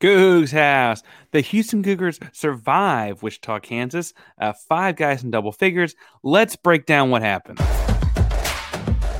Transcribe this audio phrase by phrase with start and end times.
[0.00, 1.02] Cougs House.
[1.32, 4.12] The Houston Cougars survive Wichita, Kansas.
[4.40, 5.94] Uh, five guys in double figures.
[6.22, 7.60] Let's break down what happened.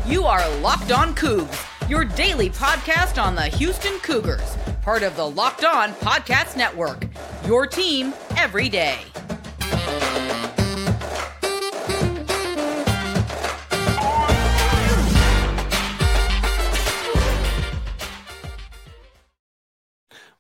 [0.07, 5.29] You are Locked On Cougs, your daily podcast on the Houston Cougars, part of the
[5.29, 7.07] Locked On Podcast Network.
[7.45, 9.01] Your team every day.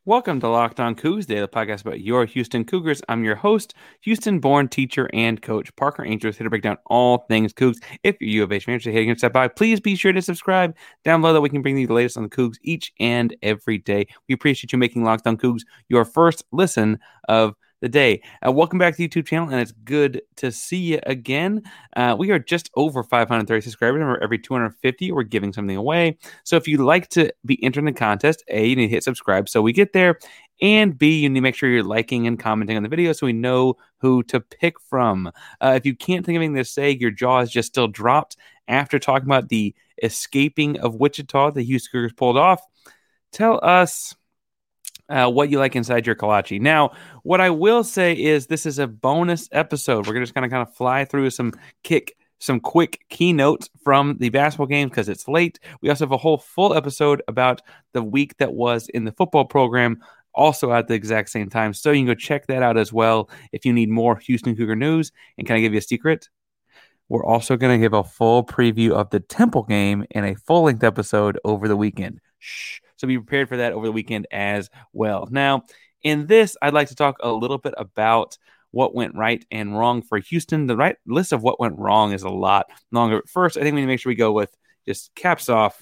[0.08, 3.02] Welcome to Locked On Cougs, the podcast about your Houston Cougars.
[3.08, 7.52] I'm your host, Houston-born teacher and coach Parker Ainsworth, here to break down all things
[7.52, 7.78] Cougs.
[8.04, 10.22] If you're U of H fan, you're heading to step by, please be sure to
[10.22, 13.34] subscribe down below that we can bring you the latest on the Cougs each and
[13.42, 14.06] every day.
[14.28, 18.22] We appreciate you making Locked On Cougs your first listen of the day.
[18.46, 21.62] Uh, welcome back to the YouTube channel, and it's good to see you again.
[21.94, 26.16] Uh, we are just over 530 subscribers, and every 250, we're giving something away.
[26.44, 29.04] So if you'd like to be entered in the contest, A, you need to hit
[29.04, 30.18] subscribe so we get there,
[30.62, 33.26] and B, you need to make sure you're liking and commenting on the video so
[33.26, 35.30] we know who to pick from.
[35.60, 38.36] Uh, if you can't think of anything to say, your jaw is just still dropped
[38.68, 42.60] after talking about the escaping of Wichita the Houston Cougars pulled off,
[43.32, 44.14] tell us
[45.08, 46.60] uh, what you like inside your kolache.
[46.60, 50.06] Now, what I will say is this is a bonus episode.
[50.06, 54.28] We're just going to kind of fly through some kick some quick keynotes from the
[54.28, 55.58] basketball games because it's late.
[55.80, 57.62] We also have a whole full episode about
[57.92, 60.02] the week that was in the football program,
[60.34, 61.72] also at the exact same time.
[61.72, 64.76] So you can go check that out as well if you need more Houston Cougar
[64.76, 65.12] news.
[65.38, 66.28] And can I give you a secret?
[67.08, 70.64] We're also going to give a full preview of the Temple game in a full
[70.64, 72.20] length episode over the weekend.
[72.38, 72.80] Shh.
[72.96, 75.28] So be prepared for that over the weekend as well.
[75.30, 75.64] Now,
[76.02, 78.38] in this, I'd like to talk a little bit about
[78.70, 80.66] what went right and wrong for Houston.
[80.66, 83.20] The right list of what went wrong is a lot longer.
[83.20, 84.54] But First, I think we need to make sure we go with
[84.86, 85.80] just caps off,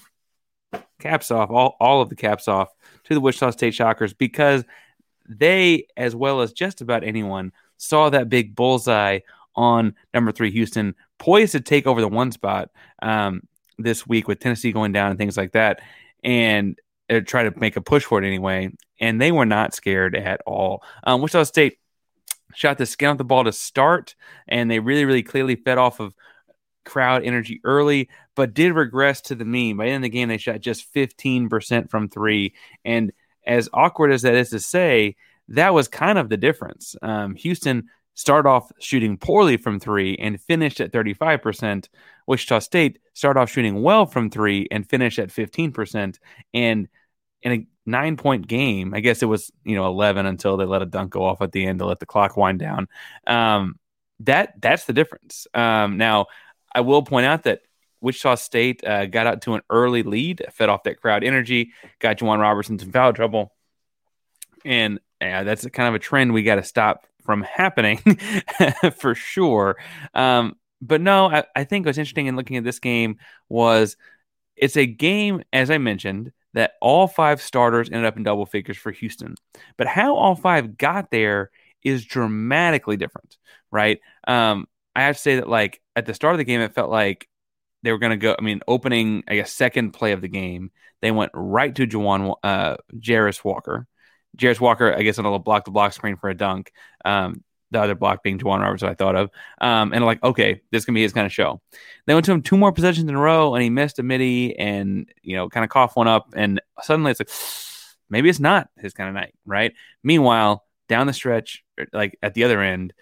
[0.99, 2.69] caps off, all, all of the caps off
[3.05, 4.63] to the Wichita State Shockers because
[5.27, 9.19] they, as well as just about anyone, saw that big bullseye
[9.55, 12.69] on number three Houston, poised to take over the one spot
[13.01, 13.41] um,
[13.77, 15.81] this week with Tennessee going down and things like that.
[16.23, 16.79] And
[17.09, 18.71] uh, try to make a push for it anyway.
[18.99, 20.83] And they were not scared at all.
[21.03, 21.77] Um, Wichita State
[22.53, 24.15] shot the skin off the ball to start,
[24.47, 26.15] and they really, really clearly fed off of
[26.85, 29.77] crowd energy early, but did regress to the mean.
[29.77, 32.53] By the end of the game, they shot just 15% from three.
[32.85, 33.11] And
[33.45, 35.15] as awkward as that is to say,
[35.49, 36.95] that was kind of the difference.
[37.01, 41.89] Um, Houston started off shooting poorly from three and finished at 35%.
[42.27, 46.19] Wichita State started off shooting well from three and finished at 15%.
[46.53, 46.87] And
[47.41, 50.81] in a nine point game, I guess it was, you know, 11 until they let
[50.81, 52.87] a dunk go off at the end to let the clock wind down.
[53.27, 53.79] Um,
[54.21, 55.45] that that's the difference.
[55.53, 56.27] Um, now,
[56.73, 57.61] I will point out that
[58.01, 62.17] Wichita State uh, got out to an early lead, fed off that crowd energy, got
[62.17, 63.53] J'Wan Roberts in some foul trouble.
[64.63, 67.97] And that's kind of a trend we got to stop from happening
[68.97, 69.77] for sure.
[70.13, 70.55] Um,
[70.87, 73.17] but no, I, I think what's interesting in looking at this game
[73.49, 73.97] was
[74.55, 78.77] it's a game, as I mentioned, that all five starters ended up in double figures
[78.77, 79.35] for Houston.
[79.77, 81.51] But how all five got there
[81.83, 83.37] is dramatically different,
[83.71, 83.99] right?
[84.27, 86.89] Um, I have to say that, like, at the start of the game, it felt
[86.89, 87.27] like
[87.83, 88.35] they were going to go.
[88.37, 90.71] I mean, opening, I guess, second play of the game,
[91.01, 93.87] they went right to J'Wan, uh, Jarace Walker.
[94.37, 96.71] Jarace Walker, I guess, on a block to block screen for a dunk.
[97.03, 99.29] Um, the other block being J'Wan Roberts, I thought of.
[99.59, 101.61] Um, and like, okay, this can be his kind of show.
[102.05, 104.57] They went to him two more possessions in a row, and he missed a midi,
[104.57, 107.29] and you know, kind of coughed one up, and suddenly it's like,
[108.09, 109.73] maybe it's not his kind of night, right?
[110.03, 112.93] Meanwhile, down the stretch, like at the other end,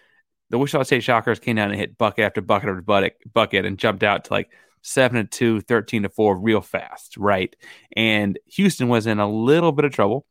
[0.49, 4.03] the Wichita State Shockers came down and hit bucket after bucket after bucket, and jumped
[4.03, 4.49] out to like
[4.83, 7.55] seven to two, 13 to four, real fast, right?
[7.95, 10.25] And Houston was in a little bit of trouble.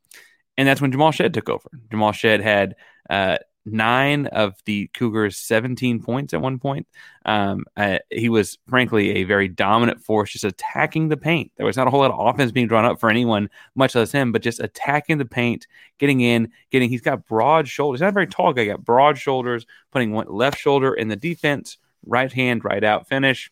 [0.57, 1.69] And that's when Jamal Shead took over.
[1.91, 2.75] Jamal Shead had
[3.09, 6.87] uh, nine of the Cougars' 17 points at one point.
[7.25, 11.51] Um, uh, he was, frankly, a very dominant force, just attacking the paint.
[11.55, 14.11] There was not a whole lot of offense being drawn up for anyone, much less
[14.11, 16.89] him, but just attacking the paint, getting in, getting.
[16.89, 17.99] He's got broad shoulders.
[17.99, 18.65] He's not very tall guy.
[18.65, 23.51] Got broad shoulders, putting one left shoulder in the defense, right hand, right out finish.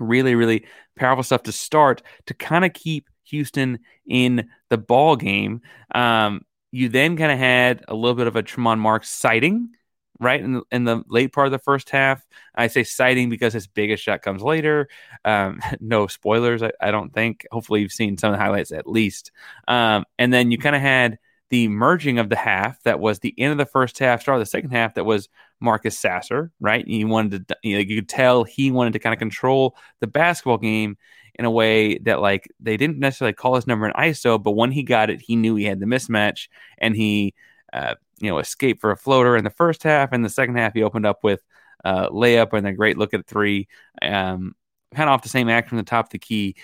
[0.00, 0.66] Really, really
[0.96, 5.60] powerful stuff to start to kind of keep Houston in the ball game.
[5.94, 6.42] Um,
[6.74, 9.70] you then kind of had a little bit of a Tramon Marks sighting,
[10.18, 12.26] right in the, in the late part of the first half.
[12.52, 14.88] I say sighting because his biggest shot comes later.
[15.24, 17.46] Um, no spoilers, I, I, don't think.
[17.52, 19.30] Hopefully, you've seen some of the highlights at least.
[19.68, 21.18] Um, and then you kind of had
[21.50, 24.42] the merging of the half that was the end of the first half, start of
[24.42, 25.28] the second half that was
[25.60, 26.84] Marcus Sasser, right?
[26.84, 30.08] You wanted to, you, know, you could tell he wanted to kind of control the
[30.08, 30.96] basketball game
[31.36, 34.70] in a way that like they didn't necessarily call his number in ISO, but when
[34.70, 36.48] he got it, he knew he had the mismatch
[36.78, 37.34] and he
[37.72, 40.12] uh, you know escaped for a floater in the first half.
[40.12, 41.42] And the second half, he opened up with
[41.84, 43.68] uh, layup and a great look at three,
[44.00, 44.54] um,
[44.94, 46.56] kind of off the same act from the top of the key.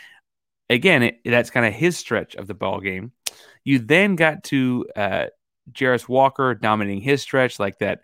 [0.69, 3.13] Again, it, that's kind of his stretch of the ball game.
[3.65, 5.27] You then got to uh,
[5.73, 8.01] Jarace Walker dominating his stretch, like that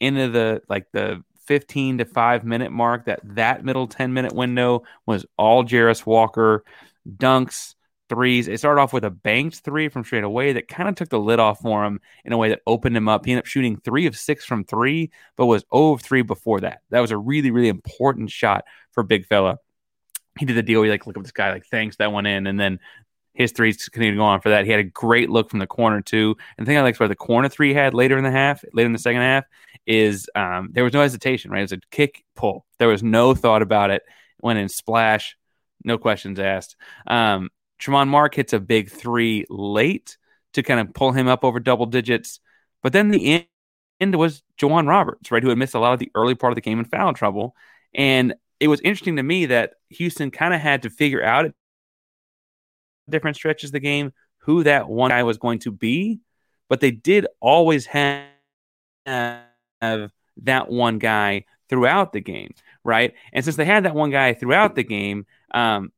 [0.00, 4.82] into the like the 15 to 5 minute mark that that middle 10 minute window
[5.06, 6.64] was all Jarace Walker
[7.08, 7.74] dunks
[8.08, 8.48] threes.
[8.48, 11.18] It started off with a banked three from straight away that kind of took the
[11.18, 13.24] lid off for him in a way that opened him up.
[13.24, 16.60] He ended up shooting three of six from three but was 0 of 3 before
[16.60, 16.80] that.
[16.90, 19.58] That was a really really important shot for big fella.
[20.38, 20.82] He did the deal.
[20.82, 22.80] He like look at this guy, like thanks that one in, and then
[23.34, 24.64] his threes continued to go on for that.
[24.64, 26.36] He had a great look from the corner too.
[26.56, 28.62] And the thing I like about the corner three he had later in the half,
[28.72, 29.44] later in the second half,
[29.86, 31.60] is um, there was no hesitation, right?
[31.60, 32.66] It was a kick pull.
[32.78, 34.02] There was no thought about it.
[34.40, 35.36] Went in splash,
[35.84, 36.76] no questions asked.
[37.06, 37.50] Um,
[37.80, 40.16] Tramon Mark hits a big three late
[40.52, 42.40] to kind of pull him up over double digits.
[42.82, 43.46] But then the
[44.00, 46.56] end, was J'Wan Roberts, right, who had missed a lot of the early part of
[46.56, 47.54] the game in foul trouble.
[47.94, 51.54] And it was interesting to me that Houston kind of had to figure out at
[53.12, 56.20] different stretches of the game who that one guy was going to be,
[56.68, 58.26] but they did always have
[59.06, 62.54] that one guy throughout the game,
[62.84, 63.14] right?
[63.32, 65.92] And since they had that one guy throughout the game, um,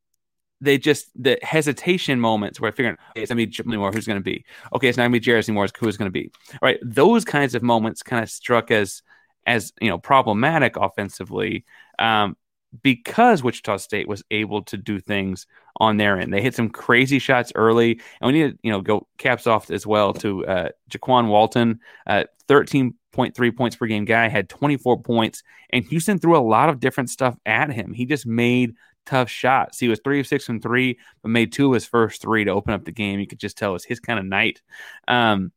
[0.61, 4.21] they just the hesitation moments where figuring okay, it's gonna be Jim anymore, who's gonna
[4.21, 4.45] be?
[4.75, 6.31] Okay, it's not gonna be Jarace anymore, who's gonna be?
[6.63, 6.79] Right?
[6.83, 9.03] Those kinds of moments kind of struck as
[9.47, 11.65] as you know problematic offensively.
[11.99, 12.37] Um,
[12.83, 15.47] because Wichita State was able to do things
[15.79, 16.33] on their end.
[16.33, 19.71] They hit some crazy shots early, and we need to you know go caps off
[19.71, 24.49] as well to uh, Jaykwon Walton, uh, thirteen point three points per game guy, had
[24.49, 27.93] twenty four points, and Houston threw a lot of different stuff at him.
[27.93, 28.75] He just made
[29.07, 29.79] tough shots.
[29.79, 32.51] He was three of six from three, but made two of his first three to
[32.51, 33.21] open up the game.
[33.21, 34.63] You could just tell it was his kind of night.
[35.09, 35.53] Um,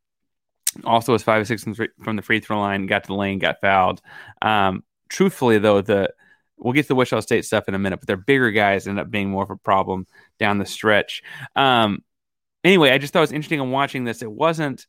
[0.84, 3.62] also was five of six from the free throw line, got to the lane, got
[3.62, 4.02] fouled.
[4.42, 6.13] Um, truthfully, though, the
[6.57, 9.00] We'll get to the Wichita State stuff in a minute, but their bigger guys end
[9.00, 10.07] up being more of a problem
[10.39, 11.21] down the stretch.
[11.56, 12.04] Um,
[12.63, 14.21] anyway, I just thought it was interesting in watching this.
[14.21, 14.88] It wasn't,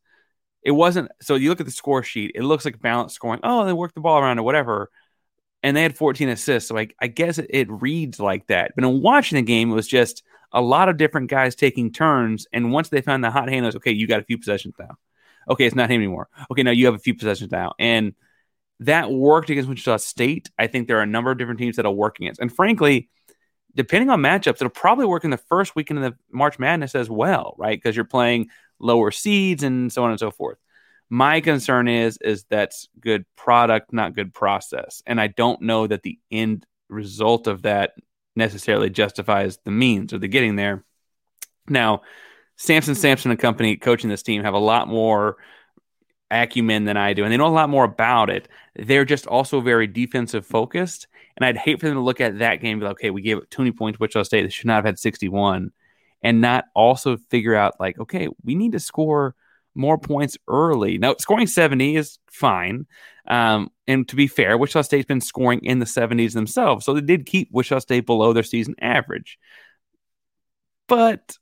[0.62, 1.10] it wasn't.
[1.20, 3.40] So you look at the score sheet, it looks like balanced scoring.
[3.42, 4.90] Oh, they worked the ball around or whatever,
[5.62, 6.68] and they had 14 assists.
[6.68, 8.72] So I, I guess it, it reads like that.
[8.74, 10.22] But in watching the game, it was just
[10.52, 12.46] a lot of different guys taking turns.
[12.52, 13.92] And once they found the hot hand, it was okay.
[13.92, 14.96] You got a few possessions now.
[15.48, 16.28] Okay, it's not him anymore.
[16.50, 18.14] Okay, now you have a few possessions now, and
[18.80, 20.50] that worked against Wichita State.
[20.58, 22.40] I think there are a number of different teams that'll work against.
[22.40, 23.08] And frankly,
[23.74, 27.10] depending on matchups, it'll probably work in the first weekend of the March Madness as
[27.10, 27.76] well, right?
[27.76, 28.48] Because you're playing
[28.78, 30.58] lower seeds and so on and so forth.
[31.10, 35.02] My concern is is that's good product, not good process.
[35.06, 37.92] And I don't know that the end result of that
[38.36, 40.84] necessarily justifies the means or the getting there.
[41.68, 42.02] Now,
[42.56, 45.36] Samson Sampson and company coaching this team have a lot more
[46.30, 48.48] acumen than I do, and they know a lot more about it.
[48.76, 52.56] They're just also very defensive focused, and I'd hate for them to look at that
[52.56, 54.42] game and be like, okay, we gave it 20 points to Wichita State.
[54.42, 55.72] They should not have had 61,
[56.22, 59.34] and not also figure out like, okay, we need to score
[59.74, 60.98] more points early.
[60.98, 62.86] Now, scoring 70 is fine.
[63.26, 67.00] Um, and to be fair, Wichita State's been scoring in the 70s themselves, so they
[67.00, 69.38] did keep Wichita State below their season average.
[70.88, 71.36] But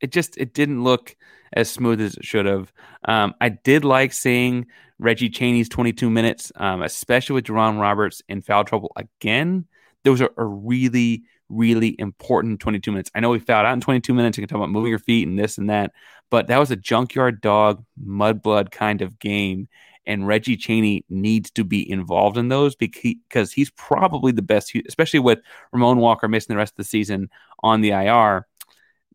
[0.00, 1.16] it just it didn't look
[1.52, 2.72] as smooth as it should have.
[3.04, 4.66] Um, I did like seeing
[4.98, 9.66] Reggie Chaney's 22 minutes, um, especially with J'Wan Roberts in foul trouble again.
[10.04, 13.10] Those are a really, really important 22 minutes.
[13.14, 14.38] I know we fouled out in 22 minutes.
[14.38, 15.92] You can talk about moving your feet and this and that,
[16.30, 19.68] but that was a junkyard dog, mudblood kind of game.
[20.06, 25.20] And Reggie Chaney needs to be involved in those because he's probably the best, especially
[25.20, 25.40] with
[25.72, 27.30] Ramon Walker missing the rest of the season
[27.62, 28.46] on the IR.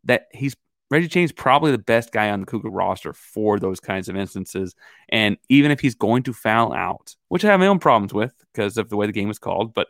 [0.04, 0.54] That he's
[0.90, 4.74] Reggie Chaney's probably the best guy on the Cougar roster for those kinds of instances.
[5.08, 8.32] And even if he's going to foul out, which I have my own problems with
[8.52, 9.88] because of the way the game was called, but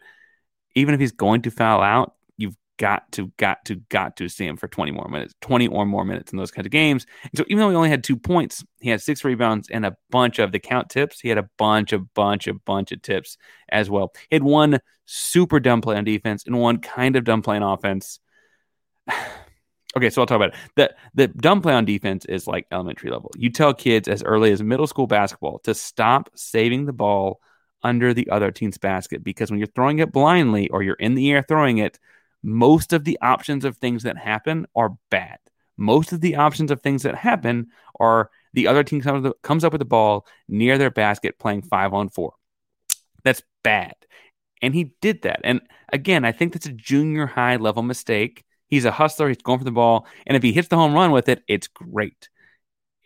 [0.75, 4.47] even if he's going to foul out, you've got to, got to, got to see
[4.47, 7.07] him for 20 more minutes, 20 or more minutes in those kinds of games.
[7.25, 9.97] And so even though he only had two points, he had six rebounds and a
[10.11, 11.21] bunch of the count tips.
[11.21, 13.37] He had a bunch, of bunch, of bunch of tips
[13.69, 14.15] as well.
[14.31, 17.63] He had one super dumb play on defense and one kind of dumb play on
[17.63, 18.19] offense.
[19.97, 20.57] Okay, so I'll talk about it.
[20.75, 23.31] The the dumb play on defense is like elementary level.
[23.37, 27.41] You tell kids as early as middle school basketball to stop saving the ball
[27.83, 31.31] under the other team's basket because when you're throwing it blindly or you're in the
[31.31, 31.99] air throwing it,
[32.43, 35.39] most of the options of things that happen are bad.
[35.79, 37.69] Most of the options of things that happen
[38.01, 41.95] are the other team comes, comes up with the ball near their basket playing five
[41.95, 42.35] on four.
[43.25, 43.95] That's bad.
[44.63, 45.41] And he did that.
[45.45, 45.61] And
[45.93, 48.45] again, I think that's a junior high level mistake.
[48.69, 49.29] He's a hustler.
[49.29, 50.07] He's going for the ball.
[50.27, 52.29] And if he hits the home run with it, it's great.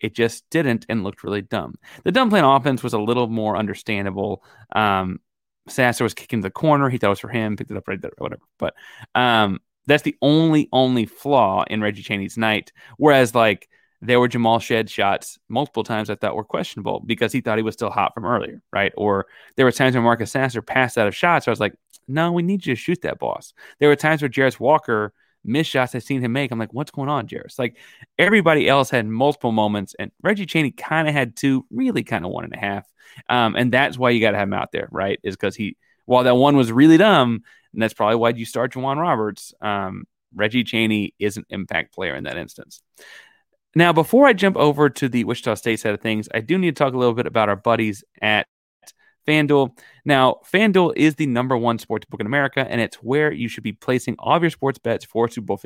[0.00, 1.74] It just didn't and looked really dumb.
[2.04, 4.42] The dumb play offense was a little more understandable.
[4.74, 5.20] Um,
[5.68, 6.88] Sasser was kicking the corner.
[6.88, 8.42] He thought it was for him, picked it up right there, whatever.
[8.58, 8.74] But
[9.14, 12.72] um, that's the only, only flaw in Reggie Chaney's night.
[12.96, 13.68] Whereas, like,
[14.02, 17.62] there were Jamal Shead shots multiple times I thought were questionable because he thought he
[17.62, 18.92] was still hot from earlier, right?
[18.96, 19.26] Or
[19.56, 21.44] there were times when Marcus Sasser passed out of shots.
[21.44, 21.74] So I was like,
[22.08, 23.52] no, we need you to shoot that boss.
[23.78, 25.12] There were times where Jarace Walker
[25.44, 26.50] missed shots I've seen him make.
[26.50, 27.58] I'm like, what's going on, Jarace?
[27.58, 27.76] Like
[28.18, 32.30] everybody else had multiple moments, and Reggie Chaney kind of had two, really kind of
[32.30, 32.86] one and a half.
[33.28, 35.18] Um, and that's why you got to have him out there, right?
[35.22, 37.42] Is because he, while that one was really dumb,
[37.72, 39.54] and that's probably why you start J'Wan Roberts.
[39.60, 40.04] Um,
[40.34, 42.82] Reggie Chaney is an impact player in that instance.
[43.74, 46.76] Now, before I jump over to the Wichita State side of things, I do need
[46.76, 48.46] to talk a little bit about our buddies at
[49.30, 49.78] FanDuel.
[50.04, 53.62] Now, FanDuel is the number one sports book in America, and it's where you should
[53.62, 55.56] be placing all of your sports bets for Super Bowl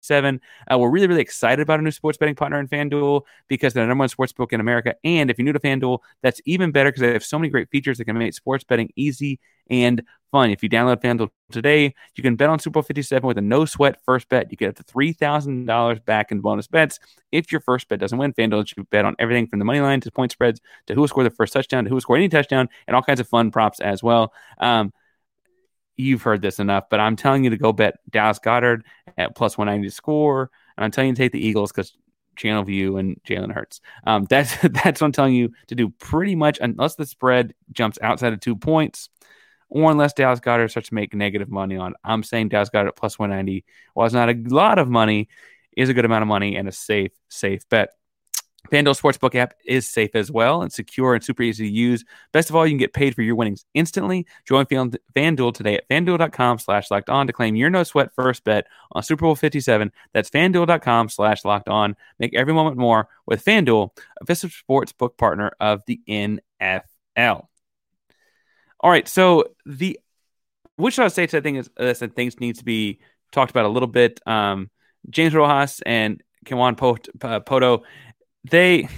[0.00, 0.40] 57.
[0.70, 3.84] Uh, we're really, really excited about a new sports betting partner in FanDuel because they're
[3.84, 4.94] the number one sports book in America.
[5.04, 7.70] And if you're new to FanDuel, that's even better because they have so many great
[7.70, 9.38] features that can make sports betting easy
[9.68, 10.02] and
[10.32, 10.50] fun.
[10.50, 13.64] If you download FanDuel today, you can bet on Super Bowl 57 with a no
[13.64, 14.50] sweat first bet.
[14.50, 16.98] You get up to $3,000 back in bonus bets.
[17.30, 19.80] If your first bet doesn't win, FanDuel lets you bet on everything from the money
[19.80, 22.16] line to point spreads to who will score the first touchdown to who will score
[22.16, 24.32] any touchdown and all kinds of fun props as well.
[24.58, 24.92] Um,
[26.00, 28.82] you've heard this enough, but I'm telling you to go bet Dallas Goedert
[29.18, 30.50] at plus 190 to score.
[30.76, 31.96] And I'm telling you to take the Eagles because
[32.36, 33.80] Channelview and Jalen Hurts.
[34.06, 37.98] Um, that's that's what I'm telling you to do pretty much unless the spread jumps
[38.02, 39.08] outside of two points
[39.68, 41.94] or unless Dallas Goedert starts to make negative money on.
[42.04, 43.64] I'm saying Dallas Goedert at plus 190,
[43.94, 45.28] while it's not a lot of money,
[45.76, 47.90] is a good amount of money and a safe, safe bet.
[48.70, 52.04] FanDuel Sportsbook app is safe as well and secure and super easy to use.
[52.32, 54.26] Best of all, you can get paid for your winnings instantly.
[54.46, 58.66] Join FanDuel today at fanduel.com slash locked on to claim your no sweat first bet
[58.92, 59.90] on Super Bowl 57.
[60.12, 61.96] That's fanduel.com slash locked on.
[62.18, 67.46] Make every moment more with FanDuel, official sportsbook partner of the NFL.
[68.82, 69.98] All right, so the
[70.78, 73.00] Wichita State I think is uh, that things need to be
[73.32, 74.20] talked about a little bit.
[74.26, 74.70] Um,
[75.08, 77.82] James Rojas and Kewan uh, Pohto,
[78.44, 78.88] they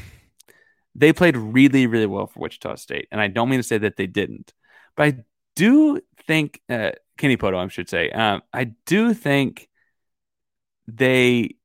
[0.95, 3.97] they played really really well for Wichita State, and I don't mean to say that
[3.97, 4.53] they didn't,
[4.97, 5.17] but I
[5.57, 9.69] do think uh, Kenny Pohto, I should say, um, I do think
[10.87, 11.57] they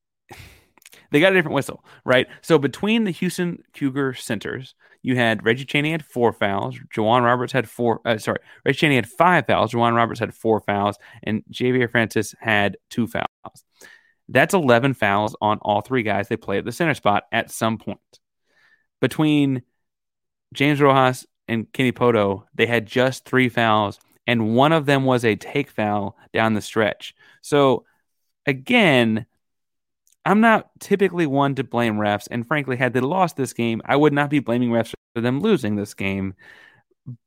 [1.11, 2.27] they got a different whistle, right?
[2.41, 7.53] So between the Houston Cougar centers, you had Reggie Chaney had four fouls, J'Wan Roberts
[7.53, 8.01] had four.
[8.05, 12.35] Uh, sorry, Reggie Chaney had five fouls, J'Wan Roberts had four fouls, and Xavier Francis
[12.39, 13.63] had two fouls.
[14.29, 17.77] That's eleven fouls on all three guys they play at the center spot at some
[17.77, 17.99] point.
[18.99, 19.63] Between
[20.53, 25.23] James Rojas and Kenny Pohto, they had just three fouls, and one of them was
[25.23, 27.15] a take foul down the stretch.
[27.41, 27.85] So
[28.45, 29.25] again
[30.27, 33.95] I'm not typically one to blame refs, and frankly, had they lost this game, I
[33.95, 36.33] would not be blaming refs for them losing this game.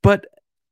[0.02, 0.26] But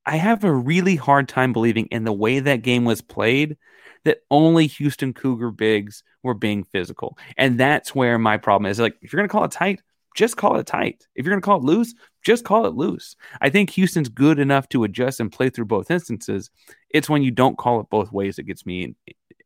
[0.04, 3.56] I have a really hard time believing in the way that game was played
[4.04, 7.18] that only Houston Cougar bigs were being physical.
[7.36, 8.78] And that's where my problem is.
[8.78, 9.82] Like, if you're going to call it tight,
[10.14, 11.06] just call it tight.
[11.14, 13.16] If you're going to call it loose, just call it loose.
[13.40, 16.50] I think Houston's good enough to adjust and play through both instances.
[16.90, 18.96] It's when you don't call it both ways that gets me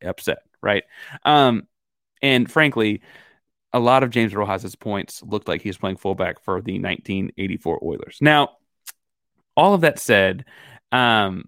[0.03, 0.85] upset, right?
[1.25, 1.69] Um,
[2.23, 3.03] and frankly,
[3.73, 7.81] a lot of James Rojas' points looked like he was playing fullback for the 1984
[7.83, 8.19] Oilers.
[8.21, 8.51] Now,
[9.57, 10.45] all of that said,
[10.91, 11.45] um,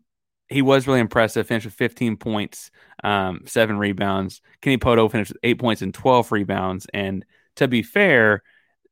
[0.48, 1.46] he was really impressive.
[1.46, 2.70] Finished with 15 points,
[3.02, 4.40] um, seven rebounds.
[4.60, 6.86] Kenny Pohto finished with eight points and 12 rebounds.
[6.92, 7.24] And
[7.56, 8.42] to be fair,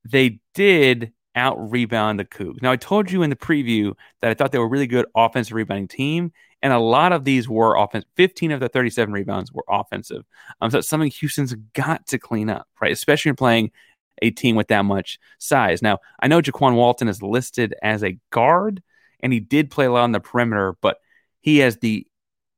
[0.05, 2.63] they did out rebound the Cougs.
[2.63, 5.07] Now, I told you in the preview that I thought they were a really good
[5.17, 6.33] offensive rebounding team,
[6.63, 8.05] and a lot of these were offense.
[8.17, 10.25] 15 of the 37 rebounds were offensive.
[10.61, 12.93] Um, so it's something Houston's got to clean up, right?
[12.93, 13.71] Especially when playing
[14.21, 15.83] a team with that much size.
[15.83, 18.83] Now, I know Jaykwon Walton is listed as a guard,
[19.21, 20.99] and he did play a lot on the perimeter, but
[21.43, 22.07] he has the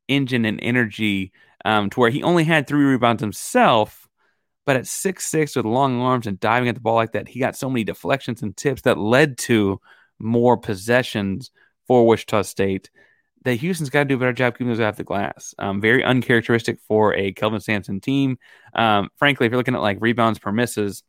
[0.06, 1.32] engine and energy
[1.64, 4.08] um, to where he only had three rebounds himself.
[4.66, 7.40] But at six six with long arms and diving at the ball like that, he
[7.40, 9.80] got so many deflections and tips that led to
[10.18, 11.50] more possessions
[11.86, 12.90] for Wichita State
[13.44, 15.54] that Houston's got to do a better job keeping those off the glass.
[15.58, 18.38] Um, very uncharacteristic for a Kelvin Sampson team.
[18.74, 21.02] Um, frankly, if you're looking at like rebounds per misses,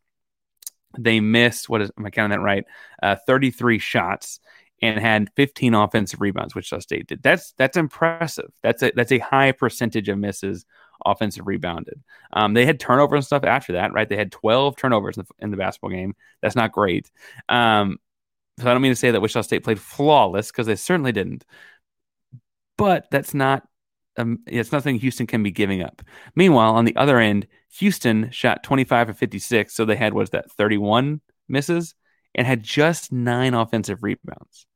[0.98, 2.64] they missed what is am I counting that right?
[3.02, 4.40] Uh, 33 shots
[4.82, 7.22] and had 15 offensive rebounds, which State did.
[7.22, 8.50] That's that's impressive.
[8.62, 10.66] That's a that's a high percentage of misses
[11.04, 12.02] offensive rebounded.
[12.32, 14.08] Um, they had turnovers and stuff after that, right?
[14.08, 16.14] They had 12 turnovers in the, in the basketball game.
[16.40, 17.10] That's not great.
[17.48, 17.98] Um,
[18.58, 21.44] so I don't mean to say that Wichita State played flawless because they certainly didn't
[22.76, 23.66] but that's not
[24.18, 26.00] um, it's nothing Houston can be giving up.
[26.34, 27.46] Meanwhile, on the other end,
[27.78, 31.94] Houston shot 25 of 56, so they had what's that 31 misses
[32.36, 34.66] and had just nine offensive rebounds.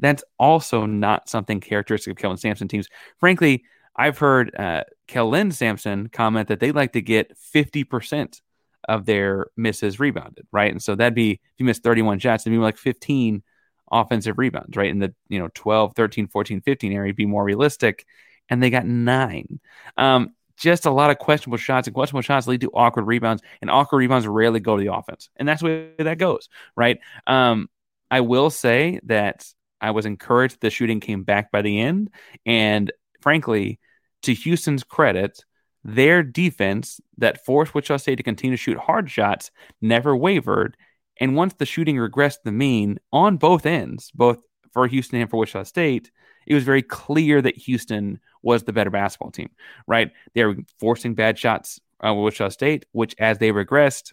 [0.00, 2.88] That's also not something characteristic of Kelvin Sampson teams.
[3.18, 3.64] Frankly,
[3.96, 8.40] I've heard uh, Kellen Sampson comment that they like to get 50%
[8.88, 10.70] of their misses rebounded, right?
[10.70, 13.42] And so that'd be if you miss 31 shots, it'd be like 15
[13.90, 14.90] offensive rebounds, right?
[14.90, 18.06] In the, you know, 12, 13, 14, 15 area, be more realistic.
[18.48, 19.60] And they got nine.
[19.96, 23.70] Um, just a lot of questionable shots, and questionable shots lead to awkward rebounds, and
[23.70, 25.30] awkward rebounds rarely go to the offense.
[25.36, 26.98] And that's where that goes, right?
[27.26, 27.68] Um,
[28.10, 29.46] I will say that
[29.80, 32.10] I was encouraged the shooting came back by the end.
[32.46, 33.78] And frankly,
[34.22, 35.44] to Houston's credit,
[35.84, 39.50] their defense that forced Wichita State to continue to shoot hard shots
[39.80, 40.76] never wavered.
[41.20, 44.38] And once the shooting regressed the mean on both ends, both
[44.72, 46.10] for Houston and for Wichita State,
[46.46, 49.50] it was very clear that Houston was the better basketball team,
[49.86, 50.10] right?
[50.34, 54.12] They were forcing bad shots uh, with Wichita State, which as they regressed,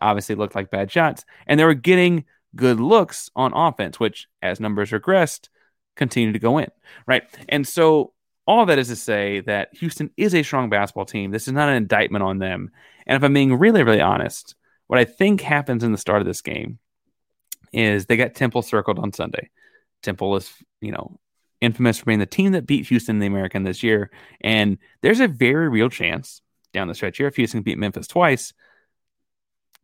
[0.00, 1.24] obviously looked like bad shots.
[1.46, 2.24] And they were getting
[2.56, 5.48] good looks on offense, which as numbers regressed,
[5.96, 6.68] continued to go in,
[7.06, 7.22] right?
[7.48, 8.12] And so
[8.46, 11.30] all that is to say that Houston is a strong basketball team.
[11.30, 12.70] This is not an indictment on them.
[13.06, 14.54] And if I'm being really, really honest,
[14.86, 16.78] what I think happens in the start of this game
[17.72, 19.50] is they got Temple circled on Sunday.
[20.02, 21.18] Temple is, you know,
[21.64, 24.10] infamous for being the team that beat Houston in the American this year.
[24.40, 26.40] And there's a very real chance
[26.74, 28.52] down the stretch here, if Houston beat Memphis twice,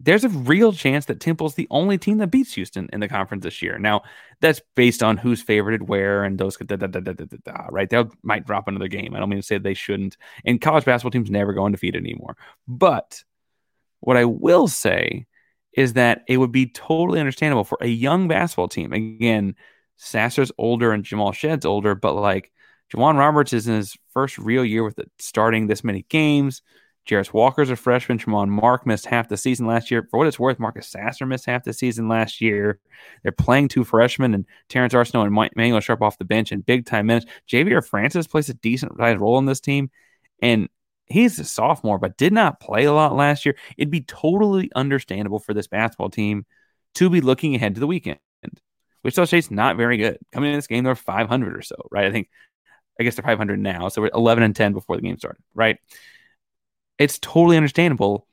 [0.02, 3.44] there's a real chance that Temple's the only team that beats Houston in the conference
[3.44, 3.78] this year.
[3.78, 4.02] Now,
[4.40, 7.88] that's based on who's favorited where and those, da, da, da, right?
[7.88, 9.14] They might drop another game.
[9.14, 10.16] I don't mean to say they shouldn't.
[10.44, 12.36] And college basketball teams never go undefeated anymore.
[12.66, 13.22] But
[14.00, 15.26] what I will say
[15.74, 18.92] is that it would be totally understandable for a young basketball team.
[18.92, 19.54] Again,
[20.00, 22.50] Sasser's older and Jamal Shead's older, but like
[22.92, 26.62] J'Wan Roberts is in his first real year with it, starting this many games.
[27.06, 28.18] Jarace Walker's a freshman.
[28.18, 30.06] Tramon Mark missed half the season last year.
[30.10, 32.78] For what it's worth, Marcus Sasser missed half the season last year.
[33.22, 36.86] They're playing two freshmen and Terrence Arceneaux and Manuel Sharp off the bench in big
[36.86, 37.26] time minutes.
[37.48, 39.90] Ja'Vier Francis plays a decent sized role in this team.
[40.40, 40.68] And
[41.06, 43.56] he's a sophomore, but did not play a lot last year.
[43.76, 46.46] It'd be totally understandable for this basketball team
[46.94, 48.18] to be looking ahead to the weekend.
[49.02, 50.18] Wichita State's not very good.
[50.32, 52.06] Coming in this game, they're 500 or so, right?
[52.06, 52.28] I think,
[52.98, 53.88] I guess they're 500 now.
[53.88, 55.78] So we're 11 and 10 before the game started, right?
[57.00, 58.26] it's totally understandable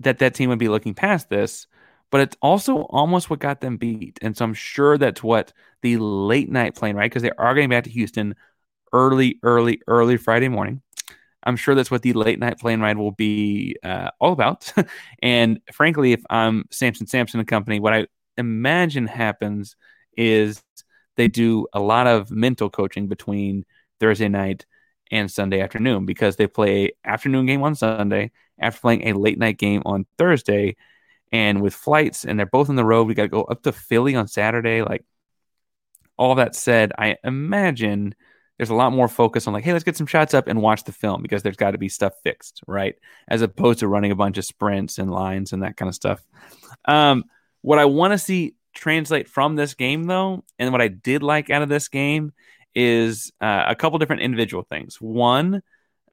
[0.00, 1.66] that that team would be looking past this,
[2.10, 4.18] but it's also almost what got them beat.
[4.22, 7.10] And so I'm sure that's what the late night plane, right?
[7.10, 8.36] Because they are getting back to Houston
[8.92, 10.82] early, early, early Friday morning.
[11.42, 14.72] I'm sure that's what the late night plane ride will be uh, all about.
[15.22, 19.74] and frankly, if I'm Samson Sampson and company, what I imagine happens
[20.16, 20.62] is
[21.16, 23.64] they do a lot of mental coaching between
[24.00, 24.66] Thursday night
[25.10, 29.58] and Sunday afternoon because they play afternoon game on Sunday after playing a late night
[29.58, 30.76] game on Thursday.
[31.32, 33.72] And with flights and they're both on the road, we got to go up to
[33.72, 34.82] Philly on Saturday.
[34.82, 35.04] Like
[36.16, 38.14] all that said, I imagine
[38.56, 40.84] there's a lot more focus on like, hey, let's get some shots up and watch
[40.84, 42.94] the film because there's got to be stuff fixed, right?
[43.28, 46.22] As opposed to running a bunch of sprints and lines and that kind of stuff.
[46.86, 47.24] Um,
[47.60, 51.50] what I want to see translate from this game, though, and what I did like
[51.50, 52.32] out of this game
[52.74, 55.00] is uh, a couple different individual things.
[55.00, 55.62] One,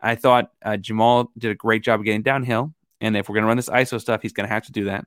[0.02, 2.73] I thought uh, Jamal did a great job of getting downhill.
[3.02, 4.86] And if we're going to run this ISO stuff, he's going to have to do
[4.86, 5.06] that.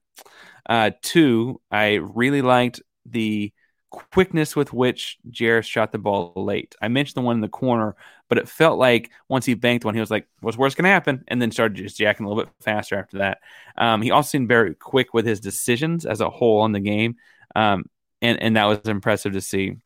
[0.68, 3.52] Uh, two, I really liked the
[3.90, 6.74] quickness with which Jarace shot the ball late.
[6.82, 7.96] I mentioned the one in the corner,
[8.28, 10.90] but it felt like once he banked one, he was like, what's worse going to
[10.90, 11.24] happen?
[11.28, 13.38] And then started just jacking a little bit faster after that.
[13.78, 17.16] Um, he also seemed very quick with his decisions as a whole in the game.
[17.56, 17.86] Um,
[18.20, 19.76] and, and that was impressive to see.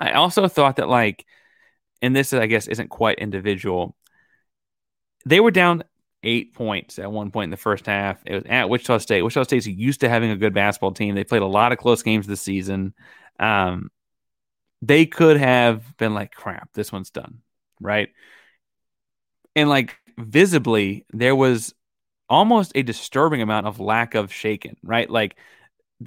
[0.00, 1.24] I also thought that like,
[2.02, 3.96] and this I guess isn't quite individual.
[5.24, 5.84] They were down
[6.24, 8.20] eight points at one point in the first half.
[8.26, 9.22] It was at Wichita State.
[9.22, 11.14] Wichita State's used to having a good basketball team.
[11.14, 12.94] They played a lot of close games this season.
[13.38, 13.90] Um,
[14.82, 17.38] they could have been like, crap, this one's done,
[17.80, 18.08] right?
[19.54, 21.74] And like visibly, there was
[22.28, 25.08] almost a disturbing amount of lack of shaken, right?
[25.08, 25.36] Like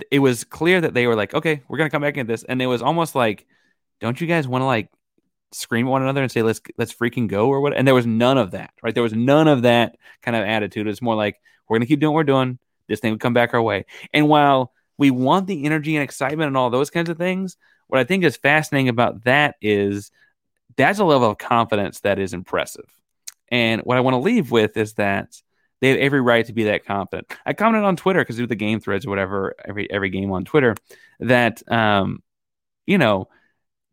[0.09, 2.61] it was clear that they were like, okay, we're gonna come back into this, and
[2.61, 3.45] it was almost like
[4.01, 4.89] don't you guys want to like
[5.53, 7.75] scream at one another and say let's let's freaking go or what?
[7.75, 8.93] And there was none of that, right?
[8.93, 10.87] There was none of that kind of attitude.
[10.87, 12.59] It's more like we're gonna keep doing what we're doing.
[12.87, 13.85] This thing would come back our way.
[14.13, 17.99] And while we want the energy and excitement and all those kinds of things, what
[17.99, 20.11] I think is fascinating about that is
[20.75, 22.89] that's a level of confidence that is impressive.
[23.49, 25.41] And what I want to leave with is that
[25.81, 27.31] they have every right to be that confident.
[27.45, 30.45] I commented on Twitter because do the game threads or whatever every every game on
[30.45, 30.75] Twitter
[31.19, 32.21] that um,
[32.85, 33.27] you know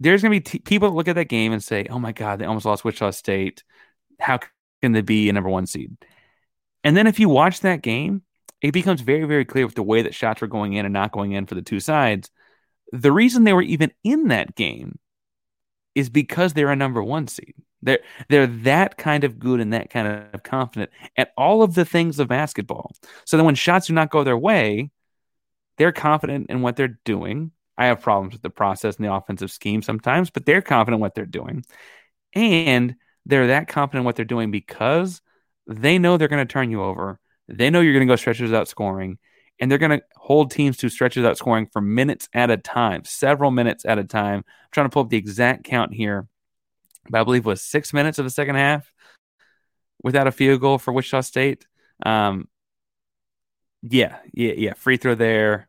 [0.01, 2.12] there's going to be t- people that look at that game and say, "Oh my
[2.12, 3.64] God, they almost lost Wichita State.
[4.20, 4.38] How
[4.83, 5.96] can they be a number one seed?"
[6.85, 8.22] And then if you watch that game,
[8.61, 11.12] it becomes very, very clear with the way that shots were going in and not
[11.12, 12.31] going in for the two sides.
[12.92, 14.98] The reason they were even in that game
[15.94, 17.55] is because they're a number one seed.
[17.83, 21.85] They're they're that kind of good and that kind of confident at all of the
[21.85, 22.93] things of basketball.
[23.25, 24.91] So that when shots do not go their way,
[25.77, 27.53] they're confident in what they're doing.
[27.77, 31.14] I have problems with the process and the offensive scheme sometimes, but they're confident what
[31.14, 31.64] they're doing.
[32.35, 35.23] And they're that confident what they're doing because
[35.69, 37.21] they know they're going to turn you over.
[37.47, 39.19] They know you're going to go stretches without scoring,
[39.61, 43.05] and they're going to hold teams to stretches without scoring for minutes at a time,
[43.05, 44.38] several minutes at a time.
[44.38, 46.27] I'm trying to pull up the exact count here,
[47.12, 48.92] I believe was six minutes of the second half
[50.03, 51.66] without a field goal for Wichita State.
[52.05, 52.49] Um,
[53.83, 54.73] yeah, yeah, yeah.
[54.75, 55.68] Free throw there,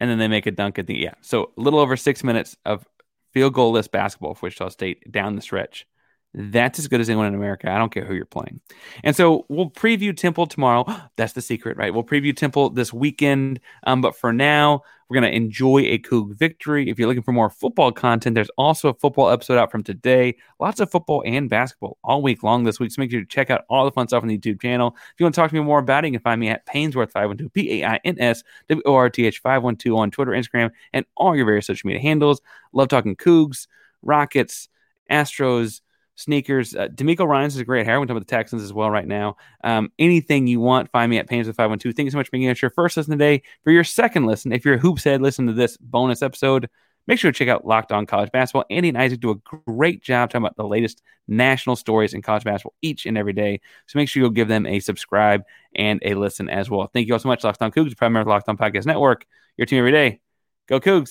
[0.00, 1.14] and then they make a dunk at the yeah.
[1.20, 2.86] So a little over six minutes of
[3.32, 5.86] field goal less basketball for Wichita State down the stretch.
[6.36, 7.70] That's as good as anyone in America.
[7.70, 8.60] I don't care who you're playing.
[9.04, 10.84] And so we'll preview Temple tomorrow.
[11.16, 11.94] That's the secret, right?
[11.94, 13.60] We'll preview Temple this weekend.
[13.84, 16.90] Um, but for now, we're going to enjoy a Coug victory.
[16.90, 20.34] If you're looking for more football content, there's also a football episode out from today.
[20.58, 22.90] Lots of football and basketball all week long this week.
[22.90, 24.96] So make sure to check out all the fun stuff on the YouTube channel.
[24.96, 26.66] If you want to talk to me more about it, you can find me at
[26.66, 30.70] Painsworth512, P A I N S W O R T H 512 on Twitter, Instagram,
[30.92, 32.40] and all your various social media handles.
[32.72, 33.68] Love talking Cougs,
[34.02, 34.68] Rockets,
[35.10, 35.80] Astros
[36.16, 36.74] sneakers.
[36.74, 37.98] Uh, DeMeco Ryans is a great hair.
[37.98, 39.36] We're talking about the Texans as well right now.
[39.62, 41.96] Um, anything you want, find me at Painsworth512.
[41.96, 43.42] Thank you so much for being your first listen today.
[43.62, 46.68] For your second listen, if you're a hoops head, listen to this bonus episode.
[47.06, 48.64] Make sure to check out Locked On College Basketball.
[48.70, 52.44] Andy and Isaac do a great job talking about the latest national stories in college
[52.44, 53.60] basketball each and every day.
[53.86, 55.42] So make sure you'll give them a subscribe
[55.74, 56.88] and a listen as well.
[56.92, 57.44] Thank you all so much.
[57.44, 59.26] Locked On Cougs, primary Locked On Podcast Network.
[59.58, 60.20] Your team every day.
[60.66, 61.02] Go Cougs.